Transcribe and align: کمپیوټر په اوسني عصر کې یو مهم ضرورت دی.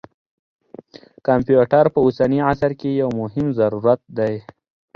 کمپیوټر 1.27 1.85
په 1.93 1.99
اوسني 2.05 2.39
عصر 2.51 2.71
کې 2.79 2.89
یو 3.01 3.09
مهم 3.21 3.45
ضرورت 3.59 4.01
دی. 4.17 4.35